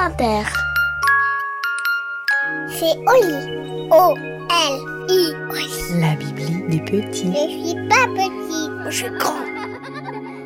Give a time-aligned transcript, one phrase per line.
[0.00, 0.44] Inter.
[2.68, 3.88] C'est Oli.
[3.90, 5.34] O-L-I.
[6.00, 7.30] La Bibli des petits.
[7.30, 9.44] Je suis pas petit, je suis grand.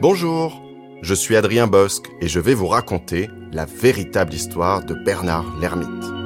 [0.00, 0.62] Bonjour,
[1.02, 6.21] je suis Adrien Bosque et je vais vous raconter la véritable histoire de Bernard l'Ermite.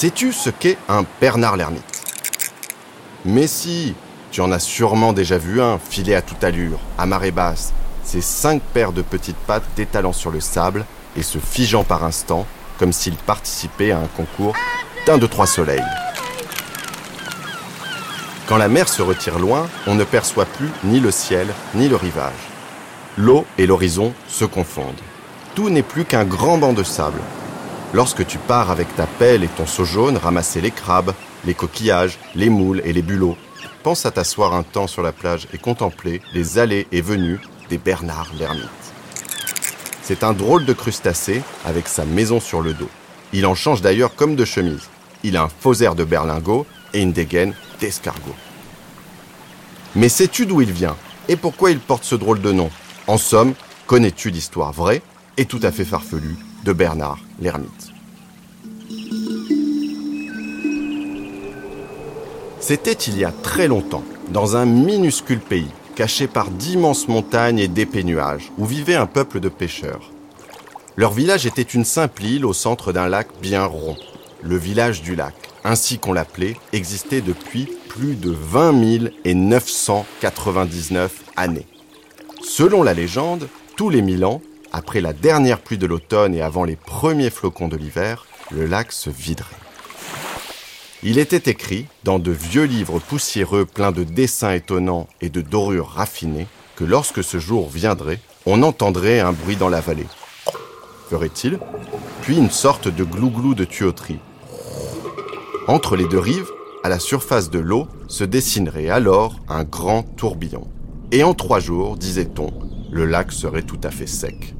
[0.00, 1.82] Sais-tu ce qu'est un Bernard l'Ermite
[3.24, 3.96] Mais si,
[4.30, 7.72] tu en as sûrement déjà vu un filer à toute allure, à marée basse,
[8.04, 10.84] ses cinq paires de petites pattes détalant sur le sable
[11.16, 12.46] et se figeant par instant,
[12.78, 14.54] comme s'il participait à un concours
[15.04, 15.82] d'un de trois soleils.
[18.46, 21.96] Quand la mer se retire loin, on ne perçoit plus ni le ciel ni le
[21.96, 22.52] rivage.
[23.16, 25.02] L'eau et l'horizon se confondent.
[25.56, 27.18] Tout n'est plus qu'un grand banc de sable,
[27.94, 31.14] Lorsque tu pars avec ta pelle et ton seau jaune ramasser les crabes,
[31.46, 33.36] les coquillages, les moules et les bulots,
[33.82, 37.78] pense à t'asseoir un temps sur la plage et contempler les allées et venues des
[37.78, 38.68] Bernard l'ermite.
[40.02, 42.90] C'est un drôle de crustacé avec sa maison sur le dos.
[43.32, 44.88] Il en change d'ailleurs comme de chemise.
[45.22, 48.34] Il a un faux air de berlingot et une dégaine d'escargot.
[49.94, 50.96] Mais sais-tu d'où il vient
[51.28, 52.70] et pourquoi il porte ce drôle de nom?
[53.06, 53.54] En somme,
[53.86, 55.02] connais-tu l'histoire vraie
[55.36, 56.36] et tout à fait farfelue?
[56.64, 57.92] De Bernard l'ermite.
[62.60, 67.68] C'était il y a très longtemps, dans un minuscule pays, caché par d'immenses montagnes et
[67.68, 70.10] d'épais nuages, où vivait un peuple de pêcheurs.
[70.96, 73.96] Leur village était une simple île au centre d'un lac bien rond.
[74.42, 75.34] Le village du lac,
[75.64, 78.72] ainsi qu'on l'appelait, existait depuis plus de 20
[79.24, 81.66] 999 années.
[82.42, 86.64] Selon la légende, tous les mille ans, après la dernière pluie de l'automne et avant
[86.64, 89.56] les premiers flocons de l'hiver, le lac se viderait.
[91.02, 95.88] Il était écrit, dans de vieux livres poussiéreux pleins de dessins étonnants et de dorures
[95.88, 100.06] raffinées, que lorsque ce jour viendrait, on entendrait un bruit dans la vallée.
[101.08, 101.58] Ferait-il?
[102.22, 104.18] Puis une sorte de glouglou de tuyauterie.
[105.68, 106.50] Entre les deux rives,
[106.82, 110.66] à la surface de l'eau, se dessinerait alors un grand tourbillon.
[111.12, 112.52] Et en trois jours, disait-on,
[112.90, 114.54] le lac serait tout à fait sec.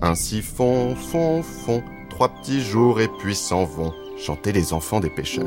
[0.00, 5.10] Ainsi font, font, font, trois petits jours et puis s'en vont, chantaient les enfants des
[5.10, 5.46] pêcheurs.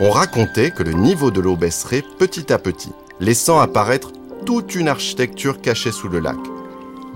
[0.00, 4.12] On racontait que le niveau de l'eau baisserait petit à petit, laissant apparaître
[4.46, 6.38] toute une architecture cachée sous le lac.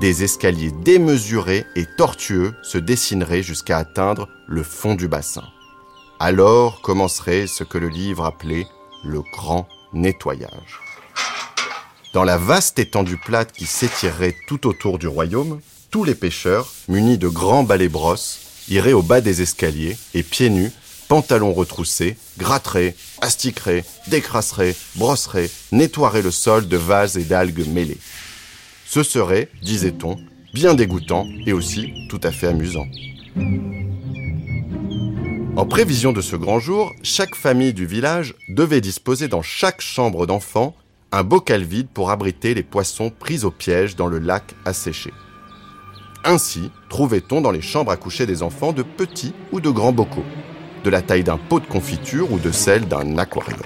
[0.00, 5.44] Des escaliers démesurés et tortueux se dessineraient jusqu'à atteindre le fond du bassin.
[6.18, 8.66] Alors commencerait ce que le livre appelait
[9.04, 10.80] le grand nettoyage.
[12.12, 15.60] Dans la vaste étendue plate qui s'étirerait tout autour du royaume,
[15.90, 20.50] tous les pêcheurs, munis de grands balais brosses, iraient au bas des escaliers et pieds
[20.50, 20.70] nus,
[21.08, 27.98] pantalons retroussés, gratteraient, astiqueraient, décrasseraient, brosseraient, nettoieraient le sol de vases et d'algues mêlées.
[28.86, 30.18] Ce serait, disait-on,
[30.54, 32.86] bien dégoûtant et aussi tout à fait amusant.
[35.62, 40.26] En prévision de ce grand jour, chaque famille du village devait disposer dans chaque chambre
[40.26, 40.74] d'enfant
[41.12, 45.12] un bocal vide pour abriter les poissons pris au piège dans le lac asséché.
[46.24, 50.24] Ainsi, trouvait-on dans les chambres à coucher des enfants de petits ou de grands bocaux,
[50.82, 53.60] de la taille d'un pot de confiture ou de celle d'un aquarium.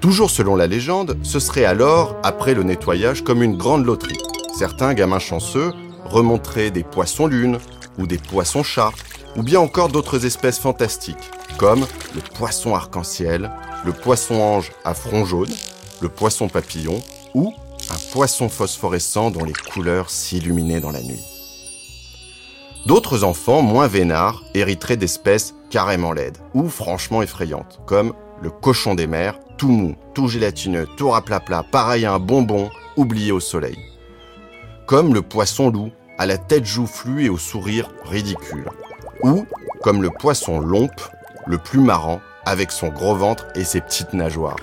[0.00, 4.18] Toujours selon la légende, ce serait alors, après le nettoyage, comme une grande loterie.
[4.58, 5.72] Certains gamins chanceux
[6.06, 7.60] remonteraient des poissons lunes
[7.96, 8.90] ou des poissons chats
[9.38, 13.52] ou bien encore d'autres espèces fantastiques, comme le poisson arc-en-ciel,
[13.84, 15.54] le poisson ange à front jaune,
[16.00, 17.00] le poisson papillon
[17.34, 17.54] ou
[17.88, 21.22] un poisson phosphorescent dont les couleurs s'illuminaient dans la nuit.
[22.86, 29.06] D'autres enfants, moins vénards, hériteraient d'espèces carrément laides ou franchement effrayantes, comme le cochon des
[29.06, 33.78] mers, tout mou, tout gélatineux, tout raplapla, pareil à un bonbon oublié au soleil.
[34.86, 38.68] Comme le poisson loup, à la tête joufflue et au sourire ridicule
[39.22, 39.46] ou
[39.82, 41.00] comme le poisson lompe,
[41.46, 44.56] le plus marrant, avec son gros ventre et ses petites nageoires.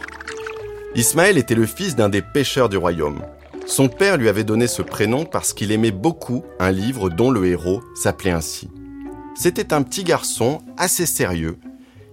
[0.95, 3.21] Ismaël était le fils d'un des pêcheurs du royaume.
[3.67, 7.45] Son père lui avait donné ce prénom parce qu'il aimait beaucoup un livre dont le
[7.45, 8.69] héros s'appelait ainsi.
[9.35, 11.57] C'était un petit garçon assez sérieux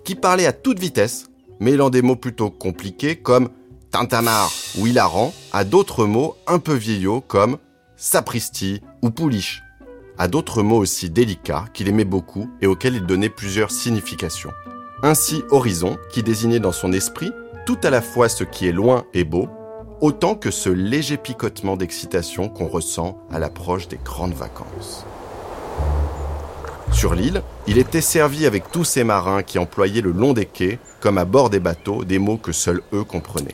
[0.05, 1.27] qui parlait à toute vitesse,
[1.61, 3.51] mêlant des mots plutôt compliqués comme
[3.91, 7.59] tintamarre ou hilarant à d'autres mots un peu vieillots comme
[7.97, 9.62] sapristi ou pouliche
[10.23, 14.53] à d'autres mots aussi délicats qu'il aimait beaucoup et auxquels il donnait plusieurs significations.
[15.03, 17.33] Ainsi Horizon, qui désignait dans son esprit
[17.67, 19.49] tout à la fois ce qui est loin et beau,
[20.01, 25.05] autant que ce léger picotement d'excitation qu'on ressent à l'approche des grandes vacances.
[26.93, 30.79] Sur l'île, il était servi avec tous ces marins qui employaient le long des quais,
[31.01, 33.51] comme à bord des bateaux, des mots que seuls eux comprenaient.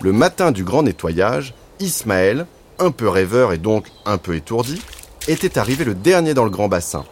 [0.00, 2.46] Le matin du grand nettoyage, Ismaël,
[2.82, 4.82] un peu rêveur et donc un peu étourdi,
[5.28, 7.04] était arrivé le dernier dans le grand bassin.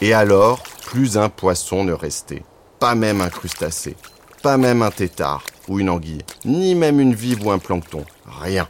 [0.00, 2.42] Et alors, plus un poisson ne restait,
[2.80, 3.96] pas même un crustacé,
[4.42, 8.04] pas même un tétard ou une anguille, ni même une vive ou un plancton,
[8.40, 8.68] rien.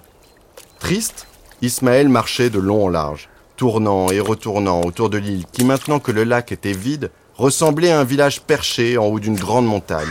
[0.79, 1.27] Triste,
[1.62, 6.12] Ismaël marchait de long en large, tournant et retournant autour de l'île qui, maintenant que
[6.12, 10.06] le lac était vide, ressemblait à un village perché en haut d'une grande montagne.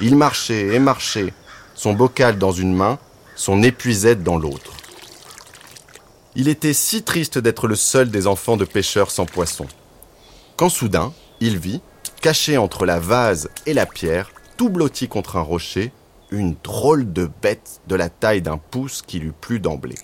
[0.00, 1.32] Il marchait et marchait,
[1.74, 2.98] son bocal dans une main,
[3.34, 4.72] son épuisette dans l'autre.
[6.36, 9.66] Il était si triste d'être le seul des enfants de pêcheurs sans poisson.
[10.56, 11.80] Quand soudain, il vit,
[12.20, 15.92] caché entre la vase et la pierre, tout blotti contre un rocher,
[16.30, 19.94] une drôle de bête de la taille d'un pouce qui lui plut d'emblée.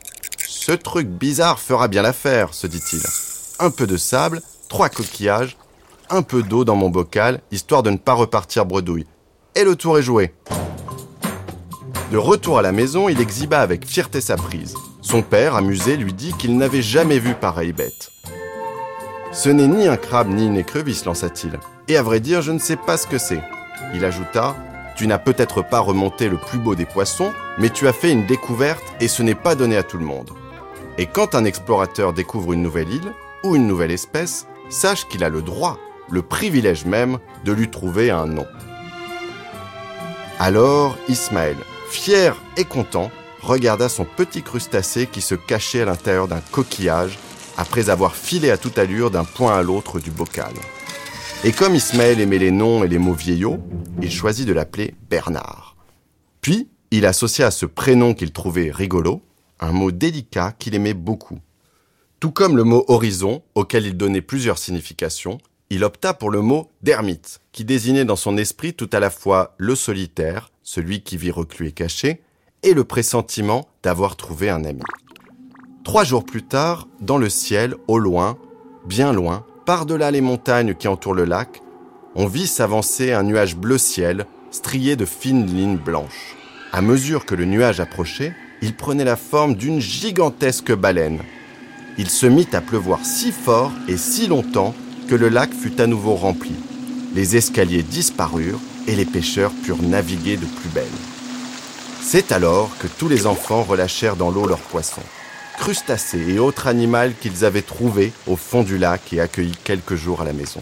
[0.47, 3.03] Ce truc bizarre fera bien l'affaire, se dit-il.
[3.59, 5.56] Un peu de sable, trois coquillages,
[6.11, 9.06] un peu d'eau dans mon bocal, histoire de ne pas repartir bredouille.
[9.55, 10.32] Et le tour est joué.
[12.11, 14.75] De retour à la maison, il exhiba avec fierté sa prise.
[15.05, 18.11] Son père, amusé, lui dit qu'il n'avait jamais vu pareille bête.
[19.33, 21.61] Ce n'est ni un crabe ni une écrevisse, lança-t-il.
[21.89, 23.43] Et à vrai dire, je ne sais pas ce que c'est.
[23.95, 24.56] Il ajouta
[24.97, 28.25] Tu n'as peut-être pas remonté le plus beau des poissons, mais tu as fait une
[28.25, 30.31] découverte et ce n'est pas donné à tout le monde.
[30.97, 33.12] Et quand un explorateur découvre une nouvelle île
[33.43, 35.79] ou une nouvelle espèce, sache qu'il a le droit,
[36.11, 38.47] le privilège même, de lui trouver un nom.
[40.39, 41.56] Alors Ismaël,
[41.91, 43.11] fier et content,
[43.44, 47.19] regarda son petit crustacé qui se cachait à l'intérieur d'un coquillage
[47.56, 50.52] après avoir filé à toute allure d'un point à l'autre du bocal.
[51.44, 53.58] Et comme Ismaël aimait les noms et les mots vieillots,
[54.00, 55.76] il choisit de l'appeler Bernard.
[56.41, 59.23] Puis, il associa à ce prénom qu'il trouvait rigolo
[59.61, 61.38] un mot délicat qu'il aimait beaucoup.
[62.20, 65.38] Tout comme le mot horizon, auquel il donnait plusieurs significations,
[65.70, 69.55] il opta pour le mot d'ermite, qui désignait dans son esprit tout à la fois
[69.58, 72.23] le solitaire, celui qui vit reclus et caché,
[72.64, 74.82] et le pressentiment d'avoir trouvé un ami.
[75.84, 78.38] Trois jours plus tard, dans le ciel, au loin,
[78.87, 81.61] bien loin, par-delà les montagnes qui entourent le lac,
[82.14, 86.37] on vit s'avancer un nuage bleu ciel, strié de fines lignes blanches.
[86.72, 91.20] À mesure que le nuage approchait, il prenait la forme d'une gigantesque baleine.
[91.99, 94.75] Il se mit à pleuvoir si fort et si longtemps
[95.06, 96.55] que le lac fut à nouveau rempli.
[97.14, 101.13] Les escaliers disparurent et les pêcheurs purent naviguer de plus belle.
[102.06, 105.03] C'est alors que tous les enfants relâchèrent dans l'eau leurs poissons,
[105.59, 110.21] crustacés et autres animaux qu'ils avaient trouvés au fond du lac et accueillis quelques jours
[110.21, 110.61] à la maison.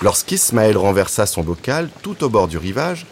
[0.00, 3.06] Lorsqu'Ismaël renversa son bocal tout au bord du rivage,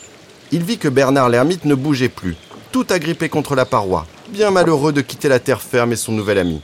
[0.50, 2.34] il vit que Bernard l'ermite ne bougeait plus,
[2.72, 6.38] tout agrippé contre la paroi, bien malheureux de quitter la terre ferme et son nouvel
[6.38, 6.62] ami.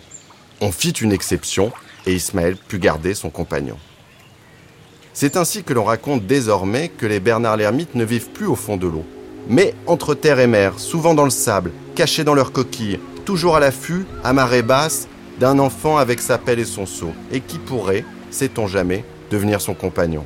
[0.63, 1.73] On fit une exception
[2.07, 3.77] et Ismaël put garder son compagnon.
[5.13, 8.79] C'est ainsi que l'on raconte désormais que les Bernard l'ermite ne vivent plus au fond
[8.79, 9.05] de l'eau,
[9.49, 13.61] mais entre terre et mer, souvent dans le sable, cachés dans leurs coquilles, toujours à
[13.61, 15.09] l'affût, à marée basse,
[15.41, 19.75] d'un enfant avec sa pelle et son seau, et qui pourrait, sait-on jamais, devenir son
[19.75, 20.25] compagnon.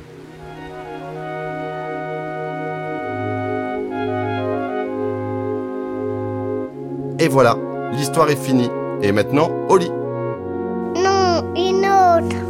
[7.19, 7.57] Et voilà,
[7.91, 8.69] l'histoire est finie.
[9.01, 9.91] Et maintenant, au lit.
[10.95, 12.48] Non, une autre.